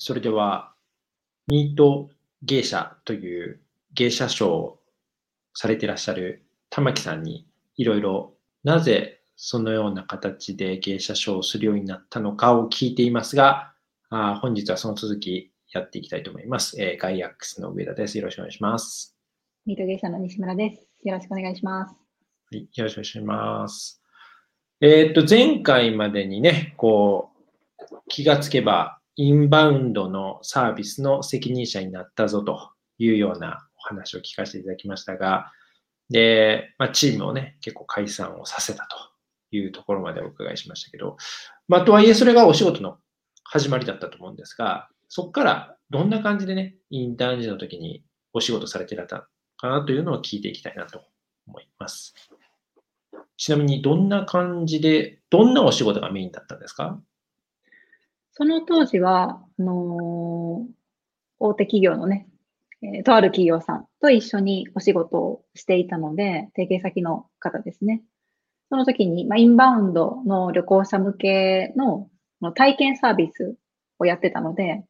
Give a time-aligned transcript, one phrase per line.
[0.00, 0.72] それでは、
[1.48, 2.08] ミート
[2.42, 3.60] 芸者という
[3.94, 4.80] 芸者賞を
[5.54, 13.72] されていらっしゃる玉木さんにいろいろなぜそのような形で芸者賞をするようになったのかを聞いていますが、
[14.10, 16.80] あ本日はその続きやっていきたいと思います。
[16.80, 18.18] えー、ガイアックスの上田です。
[18.18, 19.16] よろしくお願いします。
[19.66, 21.08] ミート芸者の西村です。
[21.08, 21.94] よろしくお願いします。
[22.52, 24.00] はい、よろしくお願いします。
[24.80, 35.50] えー、っと、前回までにね、こう、気がつけば、インバウンドのサービスの責任者になったぞというようなお話を聞かせていただきましたが、
[36.08, 38.96] で、まあ、チームをね、結構解散をさせたと
[39.56, 41.16] いうところまでお伺いしましたけど、
[41.66, 42.98] まあ、とはいえそれがお仕事の
[43.42, 49.26] 始まりだったと思うんですが、そこからどんな感じでね、インターン時の時にお仕事されてたか
[49.62, 51.02] なというのを聞いていきたいなと
[51.48, 52.14] 思います。
[53.36, 57.00] ちなみにどんな感じで、どんなお仕事がメインだったんですか？
[58.38, 60.72] その当時は、あのー、
[61.40, 62.28] 大手企業のね、
[62.82, 68.00] えー、とある企業さんと一緒にお仕事をしていたので、提携先の方ですね。
[68.68, 72.08] その時に、まあ、インバウンドの旅行者向けの
[72.40, 73.56] の体験サービス
[73.98, 74.84] をやってたので、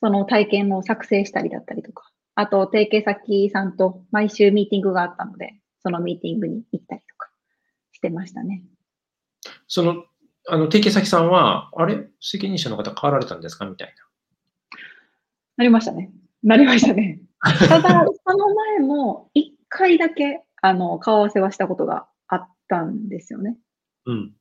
[0.00, 7.30] その体験を作成したりだったりとか、あと提携先さんと毎週ミーティングがあったので、そのミーティングに行ったりとか
[7.92, 8.62] してましたね。
[9.66, 10.04] その、
[10.48, 13.64] あの、提携先さんは、あれ責任者の方変わられたんですか？
[13.66, 13.94] みたいな。
[15.58, 16.10] なりましたね。
[16.42, 17.20] なりましたね。
[17.40, 23.56] ただ、その前も一回だけ、あの、顔合わせはしたことがあったんですよね。
[24.06, 24.32] うん。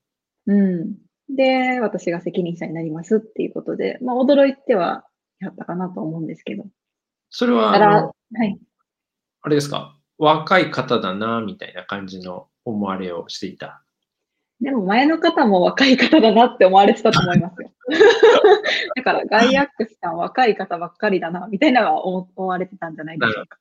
[0.47, 0.53] う
[0.85, 0.95] ん。
[1.29, 5.05] で、私が責任者になりますっていうことで、まあ、驚いては
[5.39, 6.65] やったかなと思うんですけど。
[7.29, 8.13] それは、は
[8.45, 8.59] い。
[9.41, 9.97] あれですか？
[10.17, 13.83] 若い方だな、みたいな感じの思われをしていた。
[14.61, 17.71] でも前の方も若い方だなって思われてたと思いますよ。
[18.95, 23.57] だからガイアックスさん若い方ばっかりだな、みたいなのは思われてたんじゃないでしょうか。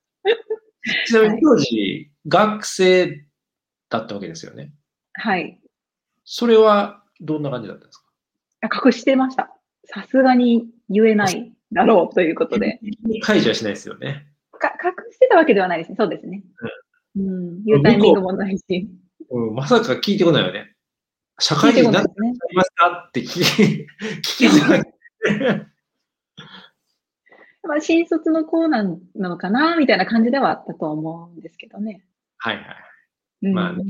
[1.07, 3.27] ちなみに当時、はい、学生
[3.89, 4.73] だったわけですよね。
[5.15, 5.59] はい。
[6.25, 7.99] それはどんな感じだったんです
[8.69, 8.81] か？
[8.87, 9.57] 隠してました。
[9.85, 12.79] さすがに言えないだろうということで。
[13.23, 14.27] 解除はしないですよね。
[14.61, 15.97] か隠してたわけではないですね。
[15.99, 16.45] そうですね。
[17.17, 17.65] うん。
[17.65, 18.89] 言うタイミングもないし。
[19.31, 20.77] うん、まさか聞いてこないよね。
[21.41, 22.11] 社会人になって
[22.55, 23.07] ますか？
[23.09, 24.83] って聞き、聞きづらい。
[27.63, 28.83] まあ、新卒の子な
[29.17, 29.77] のかな？
[29.77, 32.05] みたいな感じではあったと思うんですけどね。
[32.39, 32.67] はいはい。
[33.43, 33.85] うん、まあ、ね、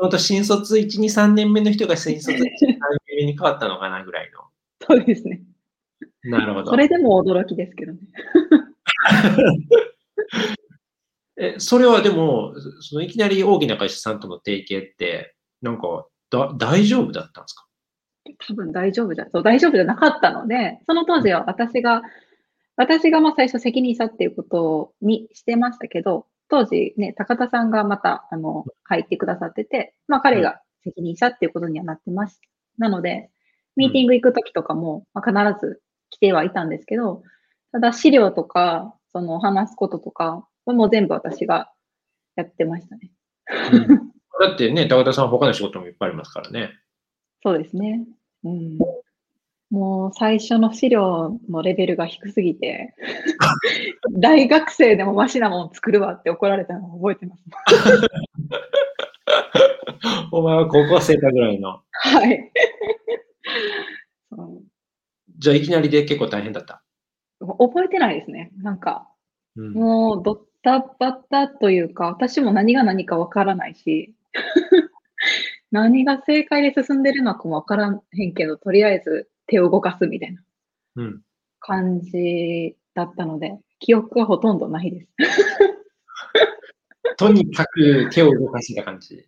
[0.00, 2.78] もと新卒1、2、3年目の人が新卒1、2、3年
[3.18, 4.40] 目に変わったのかなぐらいの。
[4.86, 5.42] そうですね。
[6.24, 6.70] なるほど。
[6.70, 7.98] それでも驚きですけどね。
[11.36, 17.66] えそれはでも、そのいきなり大きな会社さんとの提携って、なんかだ大丈夫だったんですか？
[18.48, 22.02] 多分大丈夫だそう、大丈夫じゃなかったので、その当時は私が、
[22.76, 32.40] 私がまあ最初責任者っていうことにしてましたけど、当時ね、高田さんがまた、あの、入ってくださってて、まあ彼が責任者っていうことにはなってます。
[32.78, 33.30] なので、
[33.76, 37.22] ミーティング行くときとかも、まあ、必ず来てはいたんですけど、
[37.72, 41.70] ただ資料とか、その話すこととかはもう全部私が
[42.36, 43.10] やってましたね。
[43.72, 46.70] うん、だってね、高田さん他の仕事もいっぱいありますからね。
[47.42, 48.04] そうですね。
[48.44, 48.78] うん。
[49.70, 52.94] もう最初の資料のレベルが低すぎて、
[54.18, 57.42] 大学生でもマシなもん作るわって怒られたのを覚えてます。
[60.32, 61.80] お前は高校生だぐらいの。
[61.92, 62.52] はい。
[65.38, 66.82] じゃあいきなりで結構大変だった？
[67.40, 68.50] 覚えてないですね。
[68.58, 69.08] なんか、
[69.56, 74.14] うん、もうドッタバッタというか、私も何が何かわからないし、
[75.70, 80.42] 何が正解で進んでるのかもわからへんけど、とりあえず手を動かすみたいな
[81.60, 85.08] 感じだったので、うん、記憶はほとんどないです。
[87.16, 89.26] とにかく手を動かした感じ。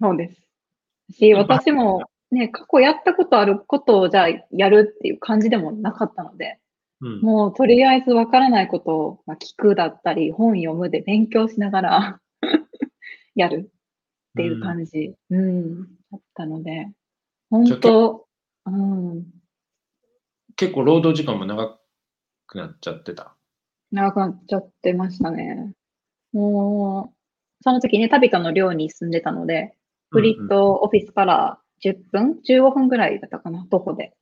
[0.00, 1.16] そうです。
[1.16, 6.58] し、私もね、過去やったことあることをじゃあやるっていう感じでもなかったので、
[7.00, 12.20] うん、もうとりあえずわからないことを、まあ、聞くだったり、本読むで勉強しながら
[13.34, 13.70] やる
[14.36, 16.88] っていう感じ、うん、うん、だったので、
[17.48, 18.26] 本当、
[18.66, 19.24] うん、
[20.56, 21.78] 結構労働時間も長
[22.46, 23.34] くなっちゃってた。
[23.92, 25.72] 長くなっちゃってましたね。
[26.32, 27.16] もう、
[27.62, 29.74] その時ね、タビカの寮に住んでたので、
[30.10, 34.12] フリットオフィスから10分 ?15 分ぐらいだったかな、徒歩で。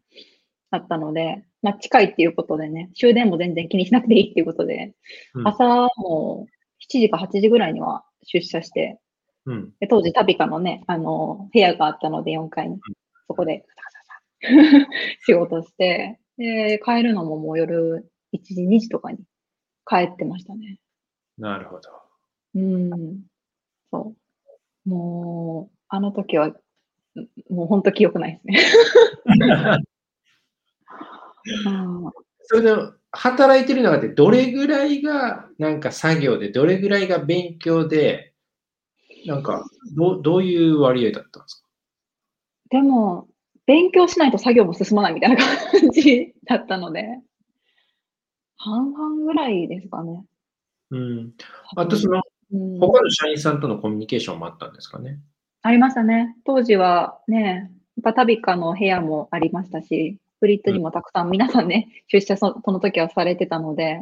[0.71, 4.95] だったので、まあ、近いっていうことでね、終電も全然気にしなくていいっていうことで、
[5.35, 6.47] うん、朝も
[6.91, 8.99] 7時か8時ぐらいには出社して、
[9.47, 12.79] うん、で当時タビカのね、あの、部屋があったので4階に、
[13.29, 13.65] そこで
[15.27, 19.19] 仕事して、で、帰るのももう夜1時、2時とかに
[19.87, 20.81] 帰ってましたね。
[21.39, 21.91] なるほど。
[22.57, 23.23] うん。
[23.93, 24.15] そ
[24.87, 24.91] う。
[24.91, 26.57] もう、あの時は、ん
[27.51, 28.59] もう本当記憶ないですね。
[31.67, 31.71] う
[32.09, 32.13] ん
[32.47, 32.77] それで、
[33.13, 38.34] 働いてる中でどれぐらいがなんか作業で、どれぐらいが勉強で、
[39.27, 39.65] なんか
[39.97, 41.69] どうどういう割合だったんですか？
[42.71, 43.29] でも、
[43.67, 47.07] 勉強しないと作業も進まないみたいな感じだったので、
[48.57, 50.25] 半々ぐらいですかね。
[50.91, 51.33] うん。
[51.77, 52.25] あとその、うん
[52.79, 55.19] 他の社員さんとのコミュニケーションもあったんですかね？
[55.63, 56.37] ありましたね。
[56.45, 64.01] 当時はね、やっぱタビカの部屋もありましたし、フリットにもたくさん皆さんね、出社そその時はされてたので、や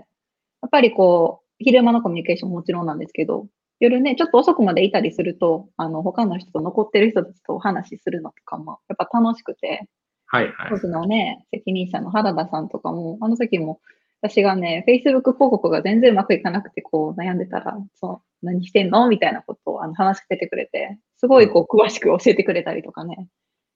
[0.66, 3.46] っぱりこう、昼間のコミュニケーションももちろんなんですけど、
[3.82, 9.88] 夜ね、ちょっと遅くまでいたりすると、あの、他の人と残ってる人たちとお話しするのとかも、やっぱ楽しくて、
[10.26, 10.54] はいはい。
[10.70, 10.76] 当。
[10.76, 13.80] 時のね、責任者の原田さんとかも、あの時も、
[14.20, 19.08] 私がね、Facebook 広告が全然うまくいかなくて、こう悩んでたら、そう、何してんの？
[19.08, 23.28] みたいなことをあの話しかけてくれて、すごいこう詳しく教えてくれたりとかね、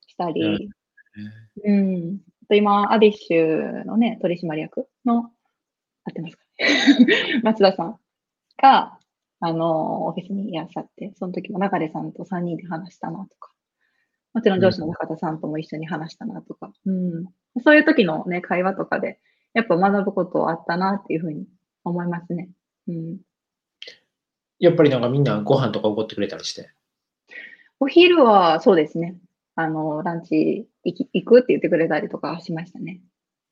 [0.06, 0.70] したり、
[1.64, 2.20] うん。
[2.44, 5.32] あと今、アディッシュのね、取締役の、
[6.04, 7.40] 合ってますかね？
[7.42, 7.98] 松田さん
[8.62, 8.98] が、
[9.46, 13.52] あの、オフィスにいらっしゃって、その時も中出さんと3人で話したなとか、
[14.34, 17.24] もちろん上司の中田さんとも一緒に話したなとか、うん。
[17.64, 19.18] そういう時のね、会話とかで、
[19.54, 21.46] やっぱ学ぶことあったなっていうふうに
[21.84, 22.50] 思いますね。
[22.88, 23.18] うん。
[24.58, 26.70] やっぱりなんかみんなご飯とかおごってくれたりして。
[27.78, 29.16] お昼はそうですね。
[29.54, 33.00] あの、ランチ行き行くって言ってくれたりとかしましたね。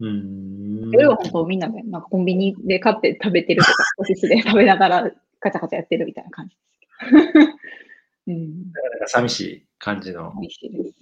[0.01, 0.91] うーん。
[0.91, 5.11] 夜は本当みんなでなんかコンビニで買って食べてるとか、オフィスで食べながら
[5.45, 7.45] カチャカチャやってるみたいな感じですけど。
[8.27, 10.33] うん、なんか寂しい感じの。
[10.41, 10.95] 美味しいです。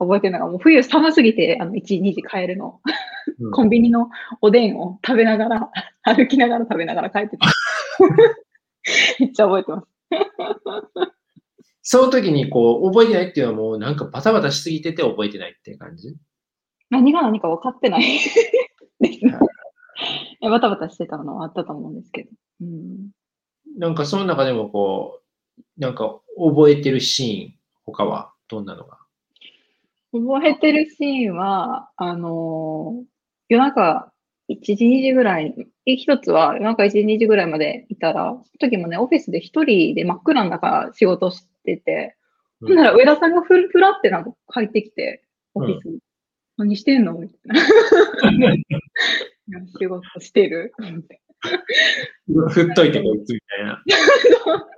[0.00, 2.80] 覚えてるのが、もう冬寒すぎて、あの、1、2時帰るの。
[2.84, 4.10] うんコンビニの
[4.42, 5.70] おでんを食べながら、
[6.02, 7.46] 歩きながら食べながら帰ってた。
[9.20, 9.86] めっちゃ覚えてます。
[11.82, 16.16] その時にこう覚えてないっていうのはもうなんかバタバタしすぎてて覚えてないっていう感じ？
[16.90, 18.30] 何が何か分かってないです
[20.40, 22.30] バタバタしてたのはあったと思うんですけど。
[22.62, 23.10] うん、
[23.76, 25.20] なんかその中でもこ
[25.78, 28.98] う、なんか覚えてるシーン、他はどんなのが？
[30.12, 33.04] 覚えてるシーンは、あのー
[33.48, 34.12] 夜中
[34.48, 35.54] 1時、2時ぐらい
[35.86, 42.16] に、一つは夜中1時、2時ぐらいまでいたら、その時もね、オフィスで一人で真っ暗の中仕事してて、
[42.60, 45.24] うんほんなら上田さんがふふらってなんか入ってきて、
[45.54, 45.98] オフィスに。
[46.58, 47.14] 何してんの？
[47.14, 47.34] みた
[48.30, 48.52] いな。
[49.80, 50.72] 仕事してる？
[52.50, 53.82] 振っといてこいつみたいな。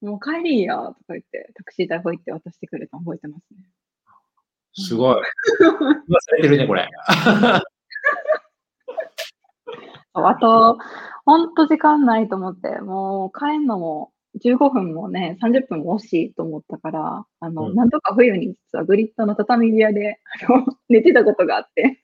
[0.00, 3.70] もう帰りやとか言って、タクシー代ほいって渡してくれたの覚えてますね。
[4.74, 5.16] すごい。
[6.08, 6.88] 今されてるね、これ。
[10.16, 10.78] あと、
[11.24, 14.12] ほんと時間ないと思って、もう帰んのも
[14.42, 20.18] 15分もね、30分も惜しいと思ったから、あの、うんなんとか冬に実はグリッドの畳部屋で、
[20.48, 22.02] あの、寝てたことがあって、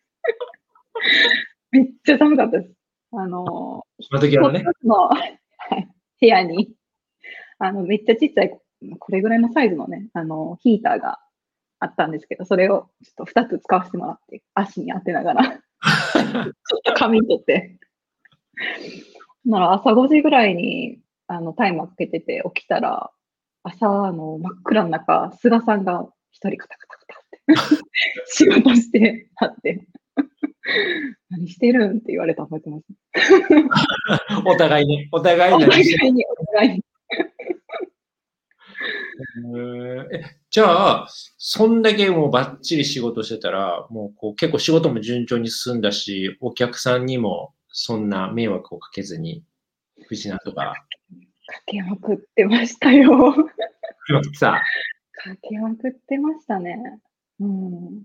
[1.73, 2.80] めっちゃ寒かったです。
[3.13, 4.65] あの、その時はね。
[4.85, 5.41] のはい
[6.21, 6.71] 部屋に、
[7.59, 8.59] あの、めっちゃちっちゃい、
[8.99, 11.19] これぐらいのサイズのね、あの、ヒーターが
[11.79, 15.59] あったんですけど、それをちょっと2つ使わせてもらって、足に当てながら、 ちょ
[16.51, 16.53] っ
[16.85, 17.79] と仮眠取って。
[19.47, 23.11] なら朝5時ぐらいにあのタイマーかけてて起きたら、
[23.63, 27.85] 朝あの真っ暗の中、菅さんが一人カタカタカタって
[28.27, 29.87] 仕事してあって、
[31.31, 32.85] 何してるんって言われたの覚えてます？
[34.47, 35.09] お互いね。
[35.13, 36.85] お互いおに互いに、お互いに。
[40.13, 41.07] えじゃあ、
[41.39, 49.45] そんだけもうバッチリ仕事してたら、もうこう結構仕事も順調に進んだし、お客さんにもそんな迷惑をかけずに、
[50.09, 50.75] 藤なんとか、
[51.47, 53.35] かけまくってましたよ。
[54.35, 54.63] さ、
[55.13, 56.77] かけまくってましたね。
[57.41, 58.03] うん。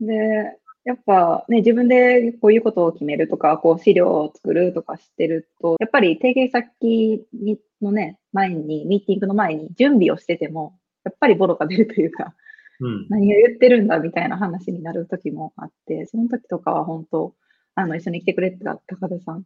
[0.00, 0.56] で、
[0.88, 12.34] やっぱね、自分でこういうことを決めるとか、こう資料を作るとかしてると、やっぱり提携先にのね、前に、ミーティングの前に準備をしてても、やっぱりボロが出るというか、
[12.80, 13.06] うん。
[13.10, 17.34] 何を言ってるんだみたいな話になる時もあって、その時とかは本当、
[17.74, 19.44] あの、一緒に来てくれてた高田さん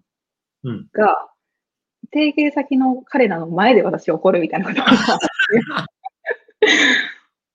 [0.63, 1.29] うんが、
[2.13, 6.67] 提携先の彼らの前で私怒るみたいなことがあって、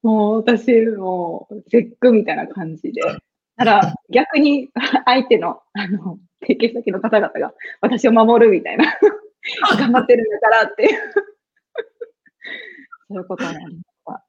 [0.03, 3.01] もう私、もう、絶句みたいな感じで。
[3.57, 4.69] たら、逆に
[5.05, 8.85] 相手の、あの、提携先の方々が私を守るみたいな。
[9.77, 10.89] 頑張ってるんだからっていう。
[13.09, 14.25] そういうことはありました。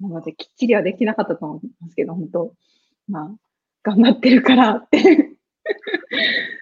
[0.00, 2.52] なので、きっちりはできなかったと思いますけど、本当、
[3.08, 3.30] まあ、
[3.82, 5.36] 頑張ってるからって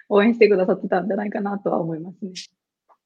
[0.09, 2.33] 応援してくださってたんじゃないかなとは思いますね。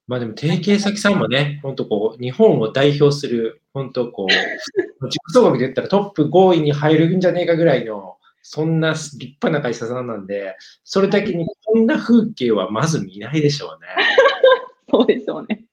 [0.06, 13.88] まあでも、提携先さんもね、本当こう、日本を代表する、本当こう、自己総額で言ったらトップ5位に入るんじゃねえかぐらいの、そんな立派な会社さんなんで、それだけにこんな風景はまず見ないでしょうね。
[14.90, 15.64] そうでしょうね。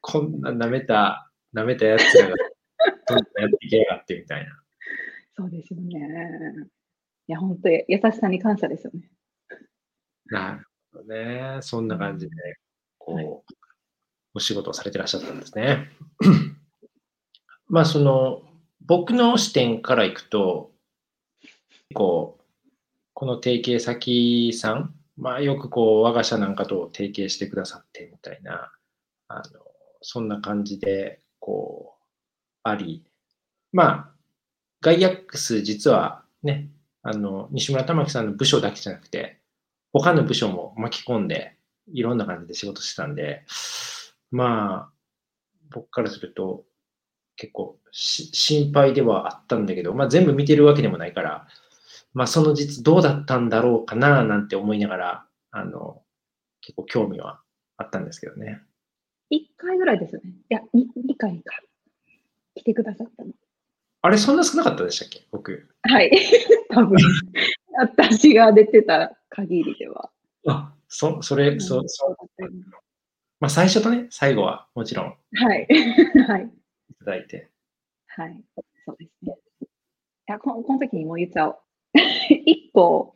[0.00, 2.34] こんな舐めた、舐めたやつらが、
[3.06, 4.62] どんどんやっていけやがってみたいな。
[5.36, 5.98] そうですよね。
[7.28, 9.10] いや、本当に優しさに感謝ですよね。
[10.26, 11.58] なるほどね。
[11.60, 12.34] そんな感じで、
[12.98, 13.26] こう、はい
[14.36, 15.88] お仕事をされてらっしゃったんですね。
[17.68, 18.42] まあ、その、
[18.84, 20.72] 僕の視点からいくと、
[21.94, 22.70] こう、
[23.14, 28.70] この提携先さん、まあ、よくこう、我が社なんかと提携してくださってみたいな、
[29.28, 29.42] あの、
[30.02, 32.02] そんな感じで、こう、
[32.62, 33.04] あり、
[33.72, 34.10] まあ、
[34.80, 36.70] ガイアックス実はね、
[37.02, 39.40] あの、西村玉木さんの部署だけじゃなくて、
[39.92, 41.56] 他の部署も巻き込んで、
[41.92, 43.44] いろんな感じで仕事してたんで、
[44.30, 44.92] まあ、
[45.70, 46.64] 僕からすると、
[47.36, 51.46] 結構心配ではあったんだけど、まあ全部見てるわけでもないから、
[52.16, 56.00] まあその実どうだったんだろうかななんて思いながら、あの、
[56.62, 57.42] 結構興味は
[57.76, 58.62] あったんですけどね。
[59.30, 60.30] 1回ぐらいですよね。
[60.30, 61.54] いや、2, 2回か。
[62.54, 63.32] 来てくださったの。
[64.00, 65.26] あれ、そんな少なかったでしたっけ？
[65.30, 65.68] 僕。
[65.82, 66.10] はい。
[66.72, 66.96] 多分、
[67.76, 70.10] 私が出てた限りでは。
[70.48, 72.64] あ、そ、それ、そ、そ、だったよね
[73.40, 75.68] まあ最初とね、最後はもちろんはい。
[76.26, 76.50] はい。
[76.90, 77.50] いただいて。
[78.06, 78.42] はい。
[78.86, 79.36] そうですね。
[79.60, 79.66] い
[80.28, 81.58] や、ここの時にもう言っちゃおう。
[82.46, 83.14] 一個、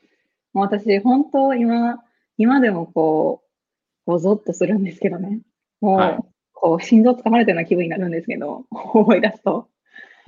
[0.52, 2.02] もう私、本当、今、
[2.36, 5.40] 今でもこう、こうゾッとするんですけどね。
[5.80, 9.68] もう、はいこう、心臓つかまれたような気分になるんですけど、 思い出すと。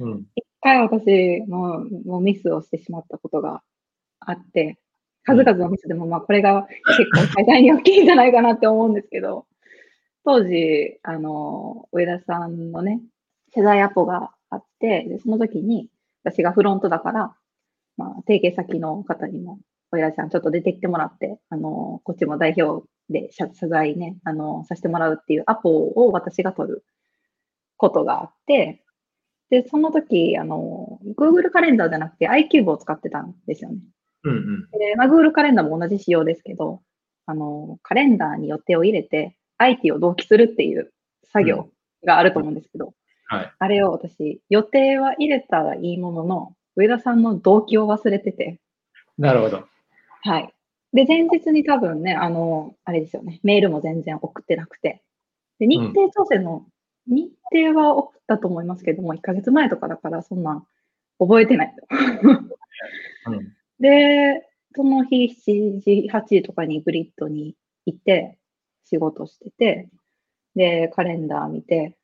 [0.01, 0.27] うん。
[0.35, 3.63] 一回私もう、もうミスをしてしまったことが
[4.21, 4.79] あって、
[5.25, 6.67] 数々のミスでも、まあ、これが
[6.97, 9.47] 結構最大に大きいんじゃないかなって思うんですけど、
[10.25, 13.01] 当時、あの、上田さんのね、
[13.55, 15.89] 世代アポがあって、でその時に、
[16.25, 17.37] 私がフロントだから、
[17.97, 19.59] まあ、提携先の方にも、
[19.91, 26.85] 上田さんちょっと出てきてもらって、あの、こっちも代表で謝謝罪ね、あの、させてもらうっていうアポを私が取る
[27.77, 28.83] ことがあって、
[29.51, 33.81] で、その時、あの、Google カレンダーじゃなくて iCube を使ってたんですよね。
[34.25, 34.71] うんうん。
[34.71, 36.81] で、まあ、Google カレンダーも同じ仕様ですけど、
[37.27, 40.93] あの、カレンダーに予定を入れて、IT を同期するっていう
[41.33, 41.69] 作業
[42.07, 42.95] があると思うんですけど、
[43.27, 43.53] はい。
[43.59, 48.61] あれを私、予定は入れたらいいものの、上田さんの動機を忘れてて、
[49.19, 49.65] なるほど。
[50.23, 50.55] はい。
[50.93, 55.03] で、前日に多分ね、あの、あれですよね、メールも全然送ってなくて、
[55.59, 56.67] で、日程調整の、
[57.07, 60.67] 日程は送ったと思いますけども、1ヶ月前とかだから、そんなん
[61.19, 61.87] 覚えてないと。
[63.31, 63.57] うん。
[63.81, 68.39] で、その日7時、8時とかにグリッドに行って
[68.85, 69.89] 仕事してて、
[70.55, 71.97] で、カレンダー見て、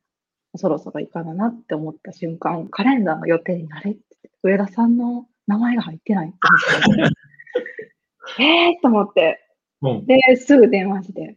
[0.57, 4.08] そろそろ行かななって思った瞬間、カレンダーの予定になれって、
[4.43, 6.33] 上田さんの名前が入ってない。
[8.39, 9.41] えーと思って、
[9.83, 10.07] うん。
[10.07, 11.37] で、すぐ電話して、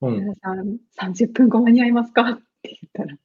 [0.00, 0.26] うん。
[0.26, 2.30] 上田さん、30分後間に合いますか？
[2.30, 3.18] って言ったら、い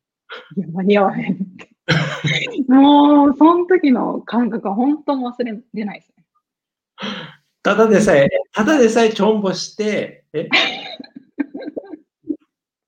[0.58, 1.70] や、間に合わへんって。
[2.68, 6.26] もう、その時の感覚は本当に忘れれないですね。
[7.64, 10.50] ただでさえ、ただでさえちょんぼして、え？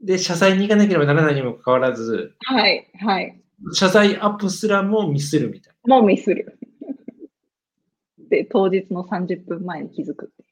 [0.01, 3.41] で、謝罪に行かなければならないにもかかわらず、はい、はい。
[3.73, 6.57] 謝罪アップすらもミスるみたいもうミスる。
[8.29, 10.45] で、当日の30分前に気づくってい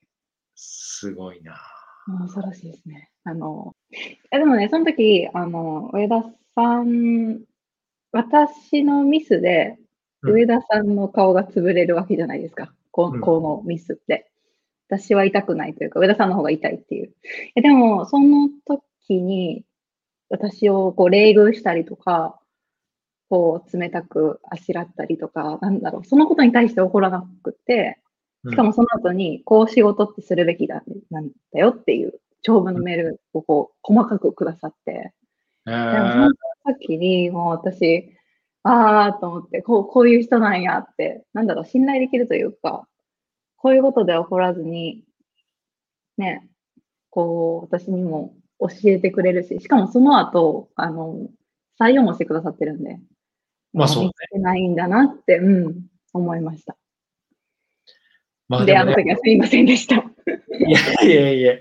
[0.56, 1.56] すごいな。
[2.26, 3.12] 恐ろしいですね。
[3.24, 3.76] あの、
[4.32, 6.24] えでもね、その時、あの、上田
[6.56, 7.42] さん、
[8.12, 9.88] 私のミスで、うん
[10.24, 12.74] 上田さんの顔が潰れるわけじゃないですか。
[12.90, 14.32] こうんこのミスって。
[14.90, 17.14] 私は痛くないというか、上田さんの方が痛いっていう。
[17.56, 19.64] えでも、その時に、
[20.30, 22.40] 私をこう冷遇したりとか、
[23.30, 28.00] こう冷たくあしらったりとか、なんだろう、そのことに対して怒らなくて、
[28.50, 35.14] しかもその後に、こう仕事ってするべきだ、なんだよっていう長文のメールをこう細かくくださって、
[35.68, 36.30] えでもそーの
[36.80, 38.14] 時にもう私、
[38.64, 42.88] ああと思って、こう、こういう人なんやって、なんだろう、信頼できるというか、
[43.58, 45.04] こういうことで怒らずに、
[46.18, 46.48] ね、
[47.10, 51.30] こう、私にも教えてくれるし、しかもその後、あの、
[51.80, 53.00] 採用もしてくださってるんで、
[53.74, 56.74] まあそうねないんだなって、うん、思いました。
[56.74, 56.78] で、
[58.50, 59.96] まあでもねあの時はすいませんでした。
[59.96, 61.54] いやいやいや。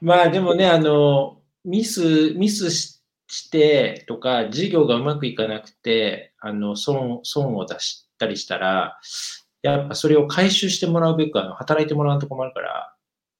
[0.00, 9.00] まあでもね、あの、ミス、ミスししてとか、事業がうまくいかなくて、あの、損、損を出したりしたら、
[9.62, 12.94] やっぱそれを回収してもらうべく、あの働いてもらうとこもあるから、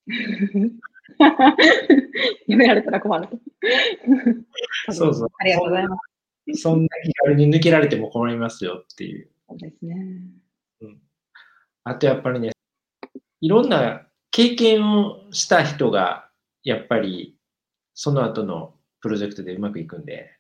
[2.49, 3.29] やめられたら困る。
[4.91, 6.14] そうそうありがとうございます。
[6.53, 9.31] そんな気軽に抜けられても困りますよっていう。
[9.49, 9.97] そうですね。
[11.85, 12.53] あとやっぱりね、
[13.41, 16.29] いろんな経験をした人が、
[16.63, 17.37] やっぱり
[17.95, 20.39] その後のプロジェクトでうまくいくんで、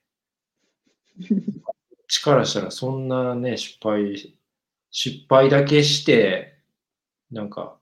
[2.08, 4.34] 力したらそんなね、失敗、
[4.90, 6.58] 失敗だけして、
[7.30, 7.78] なんか、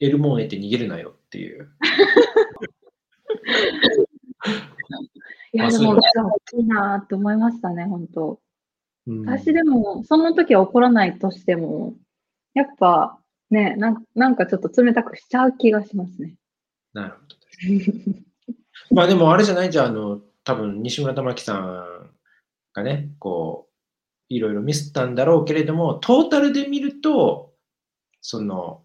[0.00, 1.70] 得るもん得て逃げるなよっていう。
[5.52, 6.00] いや、でも、大
[6.50, 8.40] きいなって思いましたね、本当。
[9.06, 11.94] うん私でも、その時は怒らないとしても、
[12.54, 13.18] やっぱ、
[13.50, 16.36] ね、なんなんかちょっと冷たくしちゃう気がしますね。
[16.94, 18.96] なるほど。
[18.96, 22.10] まあでもあれじゃないじゃん、あの、多分西村玉樹さん
[22.72, 23.72] がね、こう、
[24.28, 27.52] いろいろミスったんだろうけれども、トータルで見ると、
[28.20, 28.84] その、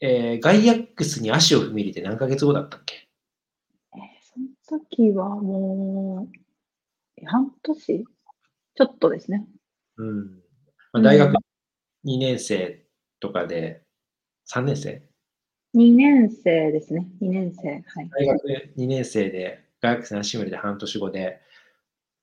[0.00, 3.01] えーガイアックスに足を踏み入れて何ヶ月後だったっけ？
[4.80, 6.36] 時はもう、
[7.16, 8.04] え半年
[8.74, 9.46] ちょっとですね。
[9.98, 10.42] うん。
[10.92, 11.36] まあ、大学うん
[12.04, 12.84] 2年生
[13.20, 13.84] とかで、
[14.52, 15.02] 3年生
[15.76, 17.06] ？2年生ですね。
[17.20, 17.68] 2年生。
[17.68, 18.10] はい。
[18.10, 18.42] 大学
[18.76, 21.40] 2年生で、ガイアックスに足を踏み入れて半年後で、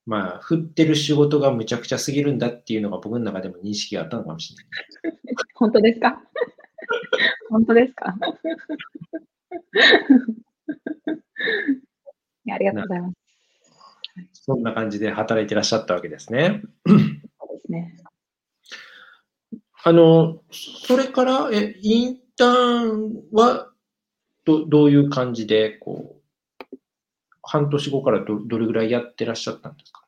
[0.06, 5.36] まあ、振ってる仕事がむちゃくちゃすぎるんだっていうのが僕の中でも認識があったのかもしれない。
[5.56, 6.22] 本当ですか？
[7.50, 8.16] 本当ですか？
[12.52, 13.16] ありがとうございます。
[14.34, 16.62] そんな感じで働いてらっしゃったわけですね。
[16.86, 17.96] そうですね。
[19.84, 23.72] あの、それから、え、インターンは
[24.46, 26.18] どどういう感じで、こ
[26.74, 26.78] う、
[27.42, 30.04] 半年後からどどれぐらいやってらっしゃったんですか？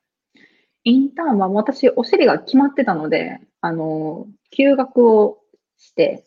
[0.84, 5.38] インターンは私、お尻が決まってたので、あの、休学を
[5.78, 6.26] して、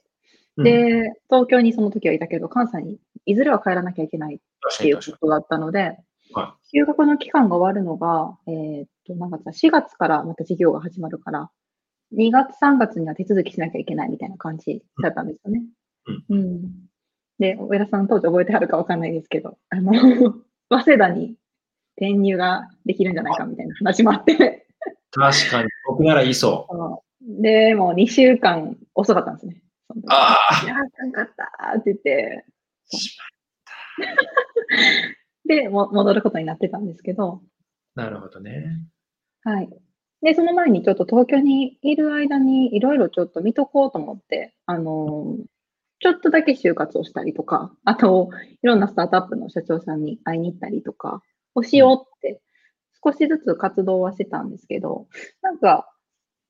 [0.57, 4.39] で、東京にその時はいたけど、関西にいずれは帰らなきゃいけないっ
[4.77, 5.97] ていうことだったので
[6.33, 11.49] は、休学の期間が終わるのが、えーっと、なんかさ、4月からまた授業が始まるから、
[12.13, 15.63] 2月、3月には手続きしなきゃいけないみたいな感じだったんですよね。
[16.29, 16.85] うんうん。
[17.39, 19.91] で、上田さん当時覚えてはるかわかんないですけど、あの、
[20.69, 21.35] 早稲田に
[21.97, 24.39] 転入ができるんじゃないかみたいな話もあって、に。
[25.11, 26.67] 確かに、僕なら言いそ
[27.21, 27.41] う。
[27.41, 29.61] で、もう2週間遅かったんですね。
[29.87, 32.45] その時あいやー、あかんかったーって言って、
[35.45, 37.41] で、も戻ることになってたんですけど、
[37.95, 38.81] なるほどね。
[39.43, 39.69] はい。
[40.21, 45.45] で、その前にちょっと東京にいる間にいろいろちょっと見とこうと思って、あのー
[46.01, 48.29] ちょっとだけ就活をしたりとか、あと、
[48.61, 51.21] いろんなスタートアップの社長さんに会いに行ったりとか
[51.55, 52.41] をしようって、
[53.03, 55.07] 少しずつ活動はしてたんですけど、
[55.41, 55.89] なんか、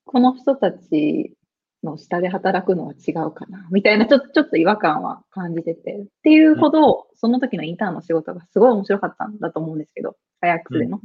[0.06, 1.36] この人たち
[1.84, 11.00] の下で働くのは違うかな、みたいなちょちょっと違和感は感じてて、っていうほど、その時のインターンの仕事がすごい面白かったんだと思うんですけど、アヤックスでの。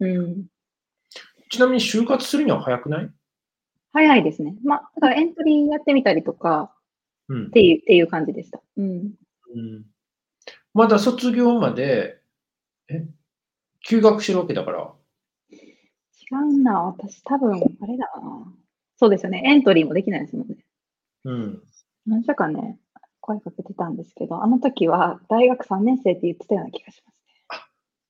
[0.00, 0.46] うん。
[1.50, 3.10] ちなみに就活するには早くない？
[3.92, 4.56] 早いですね。
[4.64, 6.74] まあ、だからエントリーやってみたりとか
[7.28, 7.50] うんっ。
[7.50, 8.60] ていうっていう感じでした。
[8.76, 9.12] うん。
[9.54, 9.84] うん、
[10.74, 12.20] まだ卒業まで、
[12.88, 13.06] え、
[13.86, 14.92] 休学してるわけだから、
[15.50, 15.56] 違
[16.50, 16.82] うな。
[16.82, 18.52] 私多分、あれだな。
[18.96, 19.42] そうですよね。
[19.44, 20.56] エントリーもできないですもんね。
[21.24, 21.62] うん。
[22.06, 22.78] 何社かね、
[23.20, 27.20] 声かけてたんですけど、あの時は大学3年生って言ってたような気がします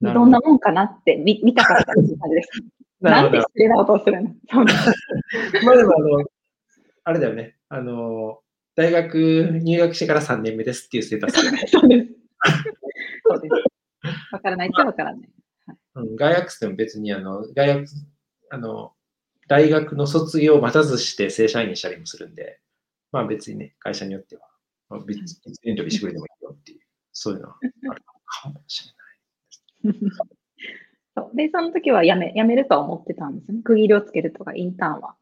[0.04, 0.12] ね。
[0.12, 2.62] どんなもんかなって見見たかった感じです。
[3.00, 4.30] なんて失礼なことをするの？
[5.64, 6.24] まあでもあの、
[7.04, 7.56] あれだよね。
[7.68, 8.40] あの、
[8.76, 12.12] 大学入学してから3年目ですっていうステータスで、 そうです。
[13.26, 13.54] そうです。
[14.32, 15.28] わからないっちゃわからない。
[15.96, 18.06] うん、ガイアックスでも別にあの、ガイアックス、
[18.50, 18.93] あの、
[19.48, 22.60] 大学の卒業を待たずして正社員にしたりもするんで、
[23.12, 24.48] まあ別にね、会社によっては、
[24.88, 25.24] まあ、別に
[25.64, 26.80] エントリーしてくれてもいいよっていう、
[27.12, 28.84] そういうのはあるかもし
[29.82, 30.00] れない。
[31.16, 33.62] そうで、その時は辞め、辞めるとは思ってたんですよね。
[33.62, 35.14] 区切りをつけるとか、インターンは。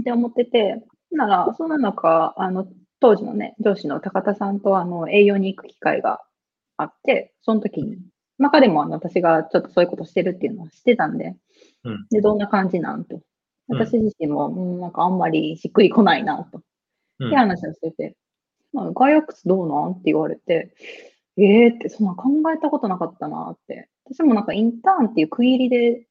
[0.00, 2.68] って思ってて、なら、そんな中、あの、
[3.00, 6.20] 当時のね、上司の高田さんと、あの、営業に行く機会が
[6.76, 7.98] あって、その時に、
[8.38, 11.38] まあ、彼もあの私がちょっとそういうことしてるっていうのは知ってたんで、うん
[12.10, 13.16] で、どんな感じなんと。
[13.16, 13.22] うん
[13.66, 16.60] 私自身も、うん、なんかあんまりしっくりこないな、と。
[17.18, 18.14] うんって話をしてて、
[18.74, 20.74] まあ、ガイアックスどうなんって言われて、
[21.38, 23.88] えーって、そんな考えたことなかったなって。
[24.04, 26.06] 私もなんかインターンっていう区切りで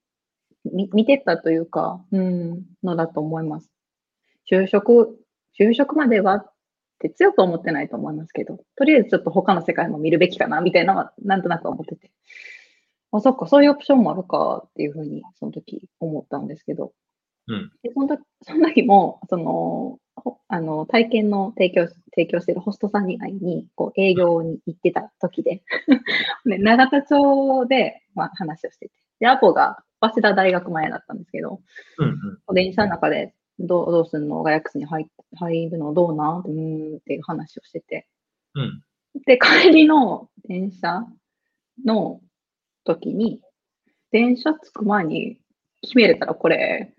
[0.72, 3.70] 見見てたというか、うん、のだと思います。
[4.52, 5.20] 就職、
[5.60, 6.52] 就職まではっ
[7.00, 12.12] て強く思ってないと思いますけど、とりあえずちょっと他の世界も見るべきかな、みたいなのはなんとなく思ってて。
[13.14, 16.94] あ、そっか、そういうオプションもあるかっていうふうに、その時思ったんですけど。
[17.48, 17.72] うん。
[17.84, 25.64] でその時 その時も、その、ほあの、体験の提供、提供しているホストさんに会いに、こう、営業に行ってた時で、
[26.46, 31.62] で、永田町で、まあ、話をしてて、で、アポが、早稲田大学前だったんですけど、
[32.00, 32.10] うん
[32.48, 32.56] うん。
[32.56, 34.44] 電車の中で、どう、どうすんの？
[34.44, 36.42] ガヤックスに入入るのどうなん？
[36.42, 38.08] うーんっていう話をしてて、
[38.56, 38.84] うん。
[39.26, 41.06] で、帰りの電車
[41.86, 42.22] の
[42.84, 43.42] 時に、
[44.12, 45.40] 電車着く前に
[45.82, 46.94] 決めれたらこれ、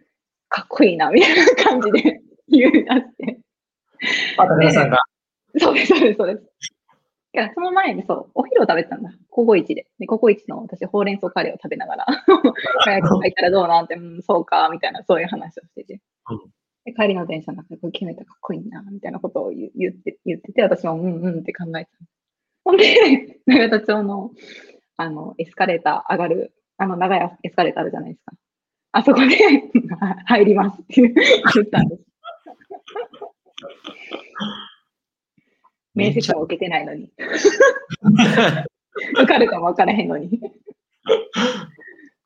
[0.48, 3.38] かっこいいな、みたいな感じで 言うなって。
[4.36, 4.98] あ、高田さんが。
[5.58, 6.54] そうです、そうです、そうです。
[7.54, 9.10] その前にそう、お昼を食べてたんだ。
[9.28, 9.86] ココイチで。
[9.98, 12.06] で、ココイチの私、ほうれん草カレーを食べながら、
[12.84, 16.00] 早く入ったらどうなんて、うん、そうか、みたいな、そういう話をしてて。
[16.30, 16.40] うん
[16.84, 21.98] で帰りの電車の中で決めたらかっこいいな、みたいなことを言って言ってて、私もうんうんって考えてた。
[22.62, 24.30] ほんで、永田町の、
[24.96, 28.32] あの、エスカレーター上がる、あの、長いエスカレーターあるじゃないですか。
[28.92, 29.36] あそこで
[30.26, 32.02] 入りますって言ったんです。
[35.94, 37.10] 面接も受けてないのに。
[39.14, 40.30] 受かるかも分からへんのに。
[40.30, 40.38] じ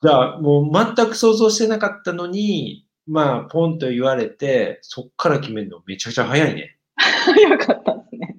[0.08, 6.78] ゃあ、もう全く想像してなかったのに、まあ、ポンと言われて、そっから決めるのめちゃくちゃ早いね。
[6.96, 8.36] 早かったですね。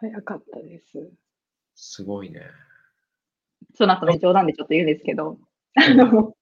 [0.00, 1.12] 早かったです。
[1.80, 2.42] すごいね。
[3.74, 5.38] その後ね、冗談でちょっと言うんですけど、
[5.76, 6.34] あの、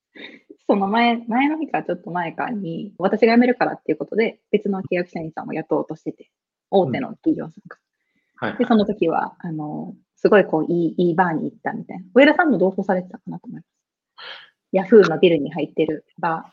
[0.66, 6.30] その前、前の日かちょっと前かに、私が辞めるからっていうことで、別の契約社員さんを雇おうとしてて、
[6.70, 7.76] 大手の企業さんが。
[8.36, 8.58] はい。
[8.58, 12.04] で、その時は、あの、すごいこう、いい、いいバーに行ったみたいな。
[12.14, 13.68] 上田さんも同行されてたかなと思います。
[14.72, 16.50] ヤフーのビルに入ってるバ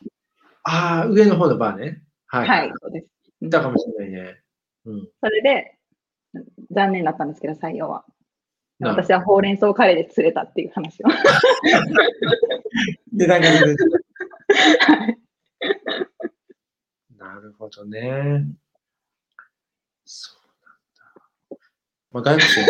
[0.64, 2.02] ああ、上の方のバーね。
[2.30, 2.38] ー。
[2.38, 2.48] はい。
[2.48, 3.06] はい、そうです。
[3.40, 4.42] いたかもしれないね。
[4.84, 5.08] うん。
[5.22, 5.78] それで、
[6.70, 8.04] 残念だったんですけど、採用は。
[8.90, 11.08] 私はほうれん草カレーで釣れたっていう話を。
[13.12, 15.18] で、なんか、はい
[17.24, 18.44] なるほどね。
[20.04, 20.74] そうなん
[21.50, 21.56] だ。
[22.12, 22.60] まあ、外国人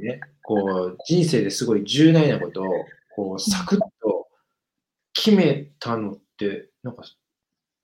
[0.00, 2.66] ね、 こう、人生ですごい重大なことを、
[3.14, 4.28] こう、サクッと
[5.12, 7.04] 決めたのって、なんか、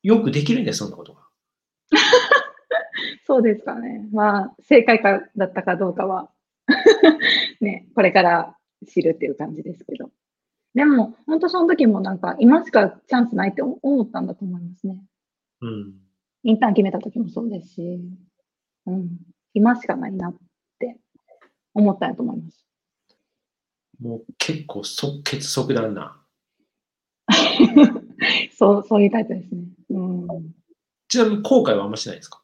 [0.02, 1.26] よくできるね、そんなことが。
[3.26, 4.08] そうですかね。
[4.10, 6.30] まあ、正解かだったかどうかは、
[7.60, 10.10] ね、これから知るっていう感じですけど。
[10.74, 13.00] でも、本当その時もなんか、今しか？
[13.08, 14.98] チャンスないって思ったんだと思いますね。
[15.62, 15.94] うん。
[16.44, 18.00] インターン決めた時もそうですし、
[18.86, 19.18] うん、
[19.52, 20.34] 今しかないなっ
[20.78, 20.96] て
[21.74, 22.64] 思ったんやと思います。
[24.00, 26.16] もう結構即決即断な。
[28.56, 29.64] そう、そういうタイプですね。
[29.90, 30.54] うん、
[31.08, 32.42] ちなみに後悔はあんましないですか？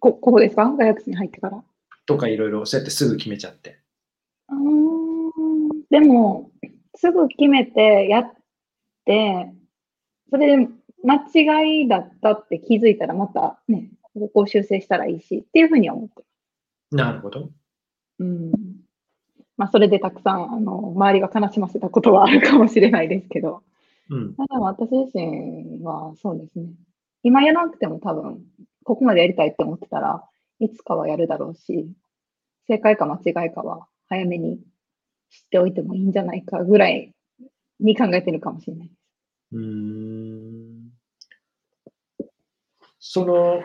[0.00, 0.64] こ、ここですか？
[0.76, 1.62] 大学生に入ってから。
[2.08, 3.78] とかいろいろ、そうやってすぐ決めちゃって。
[4.48, 6.50] うーんでも、
[6.96, 8.32] すぐ決めてやっ
[9.04, 9.52] て、
[10.30, 10.68] それで
[11.04, 16.24] 間違いだったって気づいたらまたね、ここを修正したらいいしっていうふうには思って
[16.90, 17.40] なるほど。
[17.40, 17.50] る。
[18.20, 18.52] うん。
[19.58, 23.62] まあ、それでたくさん、あの、周りが悲しませたことはあるかもしれないですけど、
[24.08, 24.34] うん。
[24.38, 26.70] まあ、でも私自身はそうですね。
[27.22, 28.40] 今やらなくても多分、
[28.84, 30.24] ここまでやりたいって思ってたら
[30.60, 31.90] いつかはやるだろうし、
[32.66, 34.58] 正解か間違いかは早めに
[35.30, 37.12] 知っておいてもいいんじゃないかぐらい
[37.80, 38.90] に考えてるかもしれない。
[39.52, 40.18] うーん
[42.98, 43.62] その、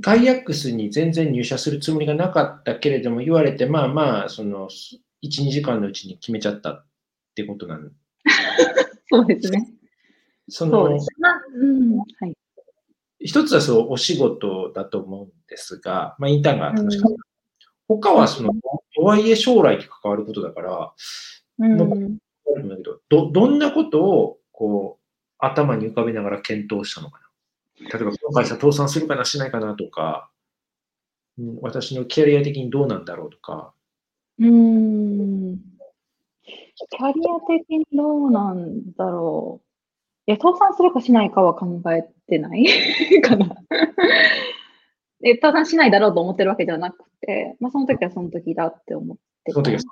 [0.00, 4.68] ガイアックスに全然入社するつもりがなかったけれども、言われて、まあまあ、その、
[5.22, 6.86] 1、2時間のうちに決めちゃったっ
[7.34, 7.90] てことなの。
[9.10, 9.68] そうですね。
[10.48, 12.36] そのそうです。、まあ、うん、はい。
[13.20, 17.16] 一つはそう、お仕事だと思うんですが、まあ、インターンが楽しかった。
[17.88, 18.52] 他はその、
[18.94, 20.92] とはいえ将来に関わることだから、
[21.58, 22.18] うん、
[23.08, 25.04] ど、どんなことを、こう、
[25.38, 27.20] 頭に浮かべながら検討したのか
[27.80, 27.88] な。
[27.88, 33.72] 例えば、この会社倒産するかな、しないかなとか、うん私のキャリア的にどうなんだろうとか、
[34.40, 35.56] うん。
[36.44, 39.67] キャリア的にどうなんだろう。
[40.28, 42.66] いや、倒産するかしないかは考えてない
[43.24, 43.56] かな。
[45.24, 49.84] え、倒産しないだろうと思ってるわけではなくて、まあ、その時はその時だって思ってその時はた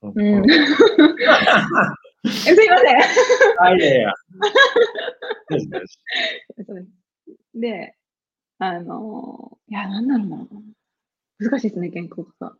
[0.00, 0.22] その時だ。
[0.22, 0.42] うん。
[2.30, 2.96] すいません。
[3.60, 4.12] あ、いやいや。
[7.54, 7.94] で、
[8.58, 10.46] あの、いや、なんだろうな。
[11.38, 12.48] 難しいですね、健康が。
[12.48, 12.56] 夫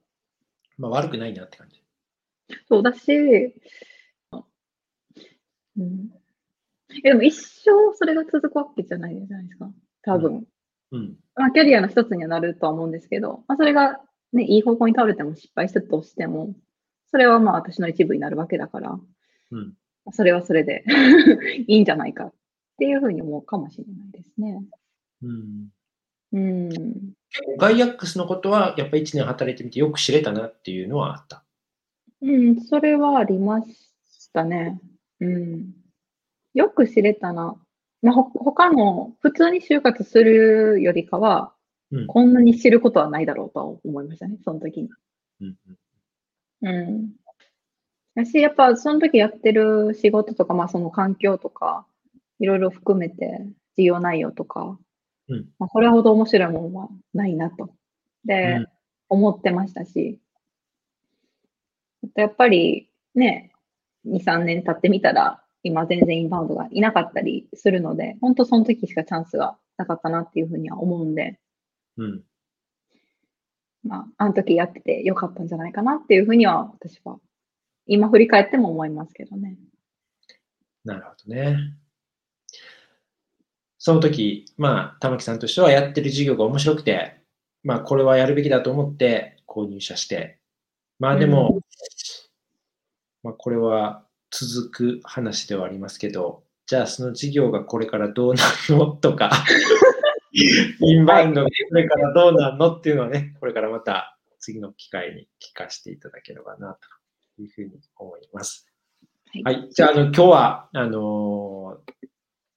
[0.79, 1.83] まあ、悪くないなって感じ。
[2.69, 3.13] そうだし、
[5.77, 6.20] うん。
[7.05, 9.71] え、でも一生それが続くわけじゃないじゃないですか。
[10.03, 10.45] 多分。
[10.93, 11.17] うん。
[11.37, 14.01] まあ、キャリアの一つにはなるとは思うんですけど、まあ、それが
[14.33, 16.55] ね、いい方向に倒れても失敗したとしても、
[17.11, 18.99] それはまあ私の一部になるわけだから、
[19.51, 19.75] うん。
[20.13, 20.85] それはそれで
[21.67, 22.35] いいんじゃないかっ
[22.81, 24.59] っていうふうに思うかもしれないですね。
[25.23, 25.69] うん。
[26.33, 26.71] うん。
[27.59, 31.45] ガイアックスのことは、やっぱ1年働いてみてよく知れたなっていうのはあった。
[32.23, 34.81] うん、それはありましたね。
[35.21, 35.73] うん。
[36.55, 37.57] よく知れたな。
[38.03, 41.53] まあ、ほ他の、普通に就活するよりかは、
[41.93, 44.89] うんこんなに知ることはないだろうとは思いましたね、その時に。
[45.41, 45.57] うん
[46.63, 47.13] うん。
[48.15, 51.87] だし、やっぱその時やってる仕事とか、まあその環境とか、
[52.39, 53.45] いろいろ含めて、
[53.77, 54.79] 事業内容とか、
[55.29, 57.71] うんまあ、これほど面白いものはないなと。
[58.25, 58.67] で、うん
[59.11, 60.21] 思ってましたし、
[62.15, 63.53] やっぱりね、
[64.07, 71.39] 2、3年経ってみたら、今全然インバウンドがいなかったりするので、本当その時しかチャンスがなかったなっていうふうには思うんで、
[71.97, 72.23] うん。
[73.83, 77.19] まあ、あの時やっててよかったんじゃないかなっていうふうには、私は、
[77.87, 79.57] 今振り返っても思いますけどね。
[80.85, 81.75] なるほどね。
[83.79, 87.17] その時、まあ、玉木さんとしてはやってる授業が面白くて、
[87.63, 90.39] まあ、これはやるべきだと思って購入者して、
[90.99, 91.61] まあでも、うん
[93.23, 98.87] まあ、これは続く話ではありますけど、じゃあその事業がこれからどうなるの？
[98.93, 99.31] とか、
[100.33, 102.77] インバウンドがこれからどうなるの？
[102.77, 106.79] っていうのはね、これからまた次の機会に聞かせていただければな
[107.37, 108.67] というふうに思います。
[108.67, 108.71] はい
[109.43, 109.69] はい。
[109.71, 112.09] じゃあ、あの、今日は、あのー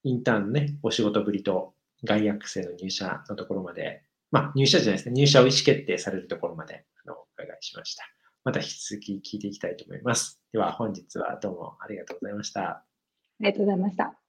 [0.06, 8.13] インターンのね、お仕事ぶりと、外役生の入社のところまで、まあ、入社じゃないですね、入社を意思決定されるところまで、あの、お伺いしました。
[8.44, 10.40] また引き続き聞いていきたいと思います。
[10.52, 12.62] では、本日はどうもありがとうございました。
[12.62, 12.84] あ
[13.40, 14.23] りがとうございました。